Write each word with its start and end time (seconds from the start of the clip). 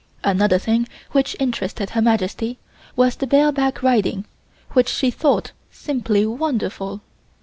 Another 0.23 0.57
thing 0.57 0.87
which 1.11 1.35
interested 1.39 1.91
Her 1.91 2.01
Majesty 2.01 2.57
was 2.95 3.15
the 3.17 3.27
bare 3.27 3.51
back 3.51 3.83
riding, 3.83 4.25
which 4.71 4.89
she 4.89 5.11
thought 5.11 5.51
simply 5.69 6.25
wonderful. 6.25 7.01